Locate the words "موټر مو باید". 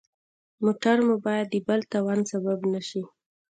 0.63-1.45